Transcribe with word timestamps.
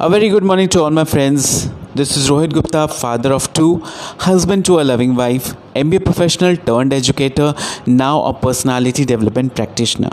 A 0.00 0.08
very 0.08 0.30
good 0.30 0.42
morning 0.42 0.68
to 0.70 0.80
all 0.82 0.90
my 0.90 1.04
friends. 1.04 1.68
This 1.94 2.16
is 2.16 2.30
Rohit 2.30 2.54
Gupta, 2.54 2.88
father 2.88 3.30
of 3.30 3.52
two, 3.52 3.80
husband 4.26 4.64
to 4.64 4.80
a 4.80 4.82
loving 4.82 5.14
wife, 5.14 5.52
MBA 5.76 6.02
professional 6.04 6.56
turned 6.56 6.94
educator, 6.94 7.54
now 7.84 8.22
a 8.24 8.32
personality 8.32 9.04
development 9.04 9.54
practitioner. 9.54 10.08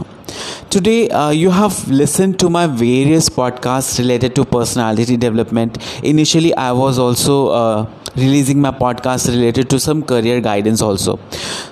Today, 0.70 1.10
uh, 1.10 1.29
you 1.29 1.50
have 1.50 1.88
listened 1.89 2.38
to 2.39 2.50
my 2.50 2.68
various 2.68 3.29
podcasts 3.29 3.97
related 4.00 4.36
to 4.36 4.44
personality 4.44 5.15
development. 5.15 5.77
Initially, 6.04 6.54
I 6.55 6.73
was 6.73 7.00
also 7.00 7.48
uh, 7.48 7.89
releasing 8.18 8.59
my 8.59 8.71
podcast 8.71 9.30
related 9.30 9.70
to 9.70 9.80
some 9.80 10.04
career 10.04 10.41
guidance 10.41 10.82
also. 10.82 11.20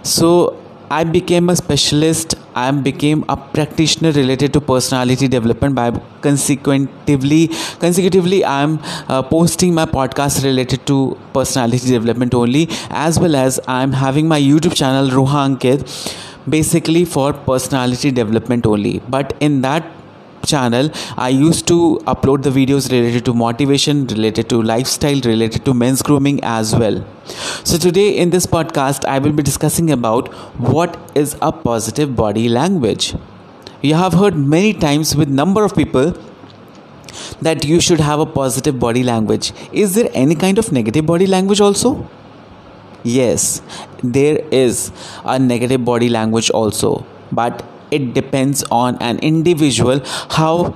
So, 0.04 0.58
I 0.90 1.04
became 1.04 1.50
a 1.50 1.56
specialist. 1.58 2.36
I 2.62 2.72
became 2.84 3.24
a 3.30 3.38
practitioner 3.38 4.12
related 4.12 4.54
to 4.54 4.62
personality 4.62 5.28
development 5.28 5.76
by 5.76 5.88
consecutively 6.22 7.42
consecutively 7.80 8.44
I 8.44 8.62
am 8.64 8.80
uh, 9.08 9.22
posting 9.24 9.74
my 9.74 9.86
podcast 9.86 10.44
related 10.44 10.86
to 10.88 11.18
personality 11.34 11.92
development 11.98 12.34
only 12.34 12.68
as 12.90 13.20
well 13.20 13.36
as 13.36 13.60
I 13.68 13.84
am 13.84 13.92
having 13.92 14.28
my 14.28 14.40
YouTube 14.40 14.76
channel 14.76 15.10
Roohankit 15.18 15.86
basically 16.50 17.06
for 17.06 17.34
personality 17.34 18.12
development 18.12 18.66
only. 18.66 19.00
But 19.00 19.36
in 19.40 19.62
that 19.62 19.92
channel 20.52 20.90
i 21.26 21.30
used 21.30 21.68
to 21.72 21.78
upload 22.14 22.44
the 22.48 22.54
videos 22.58 22.90
related 22.92 23.26
to 23.30 23.34
motivation 23.42 24.06
related 24.08 24.50
to 24.54 24.62
lifestyle 24.72 25.22
related 25.30 25.66
to 25.66 25.74
men's 25.74 26.02
grooming 26.02 26.40
as 26.44 26.76
well. 26.76 27.06
So 27.64 27.78
today 27.78 28.10
in 28.18 28.30
this 28.36 28.46
podcast 28.46 29.06
i 29.06 29.20
will 29.20 29.34
be 29.40 29.44
discussing 29.44 29.92
about 29.92 30.34
what 30.76 30.98
is 31.16 31.36
a 31.42 31.52
positive 31.52 32.16
body 32.16 32.48
language. 32.50 33.16
You 33.82 33.96
have 33.96 34.14
heard 34.14 34.36
many 34.36 34.74
times 34.74 35.16
with 35.16 35.30
number 35.30 35.64
of 35.64 35.76
people 35.76 36.14
that 37.42 37.66
you 37.66 37.80
should 37.80 38.00
have 38.00 38.20
a 38.20 38.26
positive 38.26 38.80
body 38.80 39.04
language. 39.04 39.52
Is 39.72 39.96
there 39.96 40.10
any 40.14 40.36
kind 40.36 40.58
of 40.58 40.72
negative 40.72 41.06
body 41.06 41.28
language 41.28 41.62
also? 41.62 42.10
Yes 43.04 43.62
there 44.04 44.40
is 44.52 44.92
a 45.26 45.40
negative 45.40 45.84
body 45.84 46.10
language 46.10 46.50
also. 46.50 47.06
But 47.32 47.64
it 47.92 48.14
depends 48.14 48.64
on 48.72 48.98
an 49.02 49.20
individual 49.20 50.02
how 50.30 50.76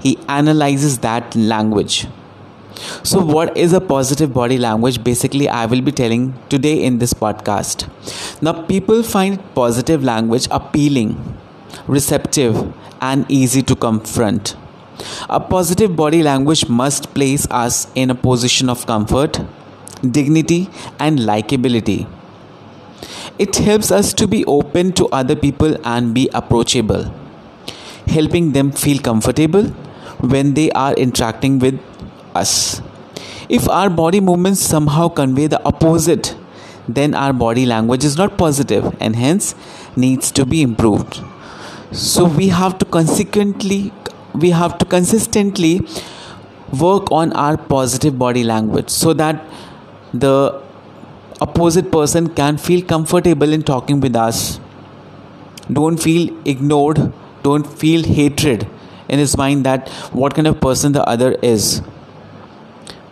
he 0.00 0.18
analyzes 0.28 0.98
that 0.98 1.34
language. 1.34 2.06
So 3.02 3.24
what 3.24 3.56
is 3.56 3.72
a 3.72 3.80
positive 3.80 4.34
body 4.34 4.58
language? 4.58 5.02
Basically 5.02 5.48
i 5.48 5.64
will 5.66 5.80
be 5.80 5.92
telling 5.92 6.34
today 6.48 6.82
in 6.82 6.98
this 6.98 7.14
podcast. 7.14 7.88
Now 8.42 8.52
people 8.62 9.02
find 9.02 9.40
positive 9.54 10.04
language 10.04 10.48
appealing 10.50 11.16
receptive 11.86 12.74
and 13.00 13.30
easy 13.30 13.62
to 13.62 13.76
confront. 13.76 14.56
A 15.28 15.40
positive 15.40 15.94
body 15.94 16.22
language 16.22 16.68
must 16.68 17.12
place 17.14 17.46
us 17.50 17.86
in 17.94 18.10
a 18.10 18.14
position 18.14 18.68
of 18.68 18.86
comfort 18.86 19.40
dignity 20.10 20.68
and 20.98 21.18
likability 21.18 22.06
it 23.38 23.56
helps 23.56 23.90
us 23.90 24.12
to 24.14 24.26
be 24.26 24.44
open 24.46 24.92
to 24.92 25.06
other 25.08 25.36
people 25.36 25.76
and 25.84 26.14
be 26.14 26.28
approachable, 26.32 27.12
helping 28.06 28.52
them 28.52 28.72
feel 28.72 28.98
comfortable 28.98 29.64
when 30.34 30.54
they 30.54 30.70
are 30.72 30.94
interacting 30.94 31.58
with 31.58 31.80
us. 32.34 32.80
If 33.48 33.68
our 33.68 33.90
body 33.90 34.20
movements 34.20 34.60
somehow 34.60 35.08
convey 35.08 35.46
the 35.46 35.62
opposite, 35.64 36.34
then 36.88 37.14
our 37.14 37.32
body 37.32 37.66
language 37.66 38.04
is 38.04 38.16
not 38.16 38.36
positive 38.38 38.96
and 39.00 39.16
hence 39.16 39.54
needs 39.96 40.30
to 40.32 40.46
be 40.46 40.62
improved. 40.62 41.20
So 41.92 42.24
we 42.24 42.48
have 42.48 42.78
to 42.78 42.84
consequently 42.84 43.92
we 44.34 44.50
have 44.50 44.76
to 44.78 44.84
consistently 44.84 45.80
work 46.78 47.10
on 47.10 47.32
our 47.32 47.56
positive 47.56 48.18
body 48.18 48.44
language 48.44 48.90
so 48.90 49.12
that 49.14 49.42
the 50.12 50.62
opposite 51.40 51.90
person 51.92 52.28
can 52.28 52.56
feel 52.56 52.82
comfortable 52.84 53.52
in 53.52 53.62
talking 53.62 54.00
with 54.00 54.16
us. 54.16 54.60
Don't 55.72 55.98
feel 55.98 56.36
ignored. 56.46 57.12
Don't 57.42 57.66
feel 57.66 58.02
hatred 58.02 58.66
in 59.08 59.18
his 59.18 59.36
mind 59.36 59.64
that 59.64 59.88
what 60.12 60.34
kind 60.34 60.46
of 60.46 60.60
person 60.60 60.92
the 60.92 61.04
other 61.08 61.32
is. 61.42 61.82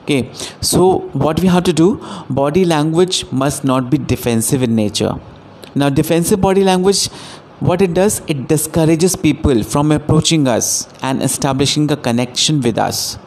Okay 0.02 0.30
so 0.60 0.98
what 1.24 1.40
we 1.40 1.48
have 1.48 1.64
to 1.64 1.72
do 1.72 1.86
body 2.28 2.64
language 2.64 3.24
must 3.32 3.64
not 3.64 3.90
be 3.90 3.98
defensive 3.98 4.62
in 4.62 4.74
nature. 4.74 5.14
Now 5.74 5.88
defensive 5.88 6.40
body 6.40 6.64
language 6.64 7.06
what 7.60 7.80
it 7.80 7.94
does 7.94 8.20
it 8.26 8.48
discourages 8.48 9.16
people 9.16 9.62
from 9.62 9.92
approaching 9.92 10.46
us 10.48 10.88
and 11.02 11.22
establishing 11.22 11.90
a 11.90 11.96
connection 11.96 12.60
with 12.60 12.78
us. 12.78 13.18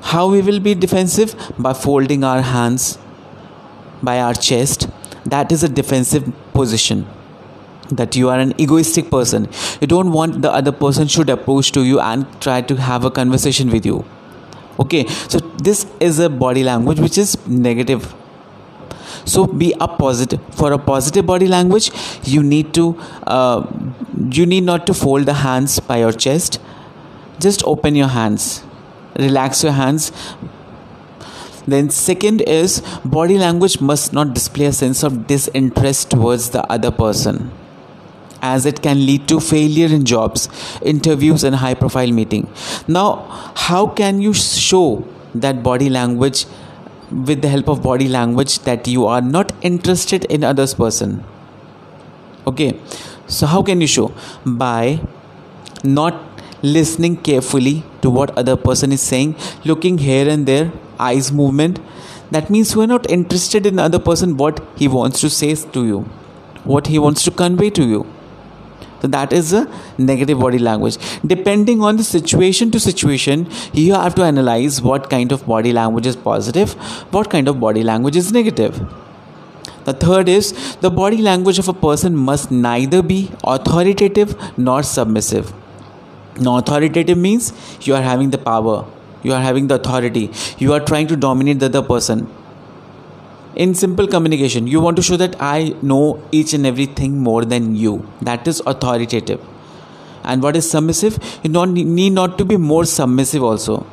How 0.00 0.28
we 0.28 0.40
will 0.40 0.60
be 0.60 0.74
defensive? 0.74 1.34
By 1.58 1.72
folding 1.72 2.24
our 2.24 2.40
hands 2.40 2.98
by 4.02 4.20
our 4.20 4.34
chest 4.34 4.88
that 5.26 5.50
is 5.50 5.62
a 5.64 5.68
defensive 5.68 6.32
position. 6.52 7.06
That 7.90 8.16
you 8.16 8.28
are 8.30 8.38
an 8.38 8.52
egoistic 8.60 9.10
person. 9.10 9.48
You 9.80 9.86
don't 9.86 10.12
want 10.12 10.42
the 10.42 10.52
other 10.52 10.72
person 10.72 11.08
should 11.08 11.30
approach 11.30 11.72
to 11.72 11.82
you 11.84 12.00
and 12.00 12.26
try 12.40 12.60
to 12.62 12.76
have 12.76 13.04
a 13.04 13.10
conversation 13.10 13.70
with 13.70 13.86
you. 13.86 14.04
Okay? 14.78 15.06
So 15.06 15.38
this 15.38 15.86
is 16.00 16.18
a 16.18 16.28
body 16.28 16.64
language 16.64 17.00
which 17.00 17.18
is 17.18 17.36
negative. 17.46 18.14
So 19.24 19.46
be 19.46 19.74
a 19.80 19.88
positive 19.88 20.40
for 20.54 20.72
a 20.72 20.78
positive 20.78 21.26
body 21.26 21.48
language 21.48 21.90
you 22.22 22.42
need 22.42 22.72
to 22.74 22.96
uh, 23.26 23.66
you 24.30 24.46
need 24.46 24.62
not 24.62 24.86
to 24.86 24.94
fold 24.94 25.26
the 25.26 25.34
hands 25.34 25.80
by 25.80 25.98
your 25.98 26.12
chest. 26.12 26.60
Just 27.40 27.64
open 27.64 27.96
your 27.96 28.08
hands. 28.08 28.62
Relax 29.18 29.62
your 29.64 29.72
hands 29.72 30.12
then 31.66 31.90
second 31.90 32.42
is 32.42 32.80
body 33.04 33.38
language 33.38 33.80
must 33.80 34.12
not 34.12 34.34
display 34.34 34.66
a 34.66 34.72
sense 34.72 35.02
of 35.02 35.26
disinterest 35.26 36.10
towards 36.10 36.50
the 36.50 36.64
other 36.70 36.90
person 36.90 37.50
as 38.42 38.66
it 38.66 38.82
can 38.82 39.04
lead 39.06 39.26
to 39.28 39.40
failure 39.40 39.86
in 39.86 40.04
jobs 40.04 40.48
interviews 40.82 41.42
and 41.42 41.56
high 41.56 41.74
profile 41.74 42.12
meeting. 42.12 42.48
Now 42.86 43.24
how 43.56 43.86
can 43.86 44.20
you 44.20 44.32
show 44.34 45.04
that 45.34 45.62
body 45.62 45.88
language 45.90 46.46
with 47.10 47.42
the 47.42 47.48
help 47.48 47.68
of 47.68 47.82
body 47.82 48.08
language 48.08 48.60
that 48.60 48.86
you 48.86 49.06
are 49.06 49.20
not 49.20 49.52
interested 49.62 50.24
in 50.26 50.44
others 50.44 50.74
person? 50.74 51.24
Okay 52.46 52.78
so 53.26 53.46
how 53.46 53.62
can 53.62 53.80
you 53.80 53.86
show? 53.88 54.12
By 54.44 55.00
not 55.82 56.22
listening 56.62 57.16
carefully 57.16 57.82
to 58.02 58.10
what 58.10 58.36
other 58.38 58.56
person 58.56 58.92
is 58.92 59.00
saying 59.00 59.36
looking 59.64 59.98
here 59.98 60.28
and 60.28 60.46
there 60.46 60.72
eyes 60.98 61.32
movement. 61.32 61.80
That 62.30 62.50
means 62.50 62.74
you 62.74 62.80
are 62.80 62.86
not 62.86 63.08
interested 63.10 63.66
in 63.66 63.76
the 63.76 63.82
other 63.82 63.98
person 63.98 64.36
what 64.36 64.62
he 64.76 64.88
wants 64.88 65.20
to 65.20 65.30
say 65.30 65.54
to 65.54 65.86
you 65.86 66.08
what 66.66 66.88
he 66.88 66.98
wants 66.98 67.22
to 67.22 67.30
convey 67.30 67.70
to 67.70 67.86
you. 67.86 68.06
So 69.00 69.08
that 69.08 69.32
is 69.32 69.52
a 69.52 69.70
negative 69.98 70.40
body 70.40 70.58
language. 70.58 70.96
Depending 71.24 71.82
on 71.82 71.96
the 71.96 72.04
situation 72.04 72.70
to 72.70 72.80
situation 72.80 73.48
you 73.72 73.94
have 73.94 74.14
to 74.16 74.22
analyze 74.22 74.80
what 74.82 75.10
kind 75.10 75.32
of 75.32 75.46
body 75.46 75.72
language 75.72 76.06
is 76.06 76.16
positive 76.16 76.72
what 77.16 77.30
kind 77.30 77.48
of 77.48 77.60
body 77.60 77.82
language 77.82 78.16
is 78.16 78.32
negative. 78.32 78.80
The 79.84 79.92
third 79.92 80.28
is 80.28 80.76
the 80.76 80.90
body 80.90 81.18
language 81.18 81.60
of 81.60 81.68
a 81.68 81.72
person 81.72 82.16
must 82.16 82.50
neither 82.50 83.02
be 83.02 83.30
authoritative 83.44 84.34
nor 84.56 84.82
submissive. 84.82 85.52
Now 86.40 86.56
authoritative 86.56 87.16
means 87.16 87.52
you 87.82 87.94
are 87.94 88.02
having 88.02 88.30
the 88.30 88.38
power 88.38 88.84
you 89.22 89.32
are 89.32 89.40
having 89.40 89.66
the 89.66 89.76
authority. 89.76 90.30
You 90.58 90.72
are 90.72 90.80
trying 90.80 91.06
to 91.08 91.16
dominate 91.16 91.60
the 91.60 91.66
other 91.66 91.82
person. 91.82 92.28
In 93.54 93.74
simple 93.74 94.06
communication 94.06 94.66
you 94.66 94.80
want 94.82 94.96
to 94.98 95.02
show 95.02 95.16
that 95.16 95.34
i 95.40 95.74
know 95.80 96.22
each 96.30 96.52
and 96.52 96.66
everything 96.66 97.18
more 97.18 97.44
than 97.44 97.74
you. 97.74 98.06
That 98.20 98.46
is 98.46 98.62
authoritative. 98.66 99.40
And 100.24 100.42
what 100.42 100.56
is 100.56 100.70
submissive? 100.70 101.18
You 101.42 101.50
don't 101.50 101.72
need 101.72 102.12
not 102.12 102.36
to 102.38 102.44
be 102.44 102.56
more 102.56 102.84
submissive 102.84 103.42
also. 103.42 103.86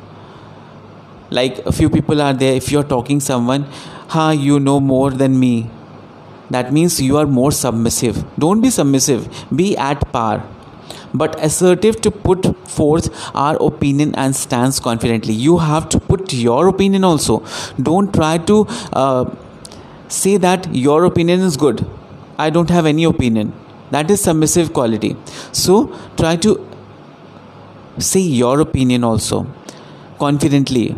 Like 1.30 1.58
a 1.66 1.72
few 1.72 1.88
people 1.88 2.20
are 2.20 2.34
there. 2.34 2.54
If 2.54 2.70
you're 2.70 2.90
talking 2.96 3.20
someone 3.20 3.66
ha 4.08 4.30
you 4.32 4.60
know 4.60 4.80
more 4.80 5.10
than 5.10 5.38
me. 5.38 5.70
That 6.50 6.72
means 6.72 7.00
you 7.00 7.16
are 7.16 7.26
more 7.26 7.52
submissive. 7.52 8.24
Don't 8.38 8.60
be 8.60 8.70
submissive. 8.70 9.46
Be 9.62 9.76
at 9.76 10.12
par 10.12 10.44
but 11.14 11.38
assertive 11.40 12.00
to 12.02 12.10
put 12.10 12.46
forth 12.68 13.08
our 13.34 13.56
opinion 13.62 14.14
and 14.16 14.34
stance 14.34 14.80
confidently. 14.80 15.32
You 15.32 15.58
have 15.58 15.88
to 15.90 16.00
put 16.00 16.32
your 16.32 16.68
opinion 16.68 17.04
also. 17.04 17.42
Don't 17.80 18.12
try 18.12 18.38
to 18.38 18.66
uh, 18.92 19.34
say 20.08 20.36
that 20.38 20.74
your 20.74 21.04
opinion 21.04 21.40
is 21.40 21.56
good. 21.56 21.86
I 22.36 22.50
don't 22.50 22.70
have 22.70 22.86
any 22.86 23.04
opinion. 23.04 23.52
That 23.90 24.10
is 24.10 24.20
submissive 24.20 24.72
quality. 24.72 25.16
So 25.52 25.96
try 26.16 26.36
to 26.36 26.68
say 27.98 28.20
your 28.20 28.60
opinion 28.60 29.04
also 29.04 29.46
confidently 30.18 30.96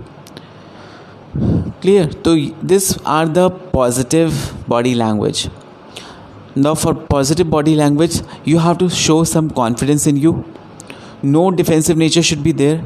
clear 1.83 2.09
so 2.25 2.35
these 2.63 2.97
are 3.05 3.27
the 3.27 3.51
positive 3.51 4.55
body 4.67 4.95
language 4.95 5.49
now 6.57 6.75
for 6.75 6.95
positive 6.95 7.51
body 7.51 7.75
language 7.77 8.15
you 8.45 8.59
have 8.59 8.79
to 8.79 8.89
show 8.89 9.25
some 9.25 9.51
confidence 9.51 10.07
in 10.07 10.17
you. 10.17 10.45
No 11.23 11.51
defensive 11.51 11.99
nature 11.99 12.23
should 12.23 12.43
be 12.43 12.53
there. 12.53 12.83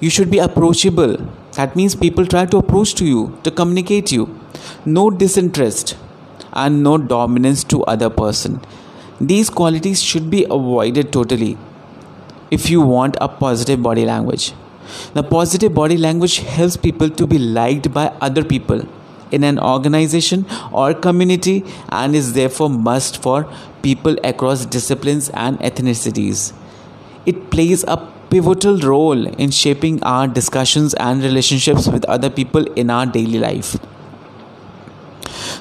You 0.00 0.10
should 0.10 0.30
be 0.30 0.38
approachable. 0.38 1.16
That 1.52 1.74
means 1.74 1.94
people 1.94 2.26
try 2.26 2.44
to 2.44 2.58
approach 2.58 2.94
to 2.96 3.06
you 3.06 3.38
to 3.42 3.50
communicate 3.50 4.12
you. 4.12 4.38
No 4.84 5.08
disinterest 5.08 5.96
and 6.52 6.82
no 6.82 6.98
dominance 6.98 7.64
to 7.64 7.82
other 7.84 8.10
person. 8.10 8.60
These 9.18 9.48
qualities 9.48 10.02
should 10.02 10.28
be 10.28 10.44
avoided 10.44 11.10
totally 11.10 11.56
if 12.50 12.68
you 12.68 12.82
want 12.82 13.16
a 13.20 13.28
positive 13.28 13.82
body 13.82 14.04
language. 14.04 14.52
The 15.14 15.22
positive 15.22 15.74
body 15.74 15.96
language 15.96 16.38
helps 16.40 16.76
people 16.76 17.08
to 17.08 17.26
be 17.26 17.38
liked 17.38 17.92
by 17.94 18.08
other 18.20 18.44
people 18.44 18.86
in 19.30 19.44
an 19.44 19.58
organization 19.58 20.46
or 20.72 20.92
community 20.94 21.64
and 21.88 22.14
is 22.14 22.32
therefore 22.34 22.70
must 22.70 23.22
for 23.22 23.50
people 23.82 24.16
across 24.24 24.66
disciplines 24.66 25.28
and 25.30 25.58
ethnicities 25.60 26.52
it 27.26 27.50
plays 27.50 27.84
a 27.84 27.96
pivotal 28.30 28.78
role 28.78 29.26
in 29.44 29.50
shaping 29.50 30.02
our 30.02 30.28
discussions 30.28 30.94
and 30.94 31.22
relationships 31.22 31.88
with 31.88 32.04
other 32.04 32.30
people 32.30 32.64
in 32.74 32.90
our 32.90 33.06
daily 33.06 33.38
life. 33.38 33.76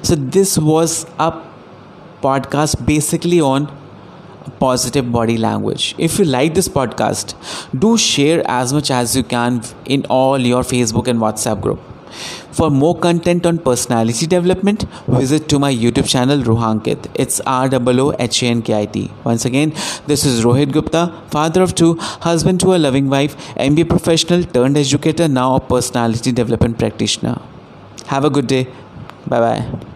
So, 0.04 0.16
this 0.16 0.58
was 0.58 1.06
a 1.20 1.42
podcast 2.22 2.86
basically 2.86 3.42
on 3.42 3.72
positive 4.60 5.12
body 5.12 5.38
language. 5.38 5.96
If 5.98 6.20
you 6.20 6.26
like 6.26 6.54
this 6.54 6.68
podcast, 6.68 7.36
do 7.78 7.98
share 7.98 8.44
as 8.46 8.74
much 8.74 8.92
as 8.92 9.16
you 9.16 9.24
can 9.24 9.62
in 9.86 10.06
all 10.06 10.38
your 10.38 10.64
Facebook 10.64 11.08
and 11.08 11.20
WhatsApp 11.20 11.62
group. 11.62 11.95
For 12.52 12.70
more 12.70 12.98
content 12.98 13.46
on 13.46 13.58
personality 13.60 14.28
development, 14.28 14.86
visit 15.08 15.48
to 15.50 15.60
my 15.60 15.74
YouTube 15.74 16.08
channel 16.08 16.40
Roohankit. 16.40 17.08
It's 17.16 17.42
R 17.42 17.70
O 17.74 18.00
O 18.06 18.16
H 18.20 18.44
A 18.44 18.48
N 18.48 18.62
K 18.62 18.80
I 18.82 18.86
T. 18.86 19.12
Once 19.24 19.46
again, 19.46 19.74
this 20.08 20.26
is 20.26 20.44
Rohit 20.44 20.72
Gupta, 20.72 21.04
father 21.30 21.62
of 21.62 21.76
two, 21.76 21.96
husband 22.30 22.60
to 22.62 22.76
a 22.76 22.78
loving 22.78 23.10
wife, 23.10 23.36
MBA 23.56 23.90
professional 23.90 24.44
turned 24.44 24.78
educator, 24.78 25.28
now 25.28 25.56
a 25.56 25.60
personality 25.60 26.32
development 26.32 26.80
practitioner. 26.80 27.42
Have 28.08 28.24
a 28.24 28.30
good 28.30 28.48
day. 28.48 28.64
Bye 29.28 29.40
bye. 29.40 29.95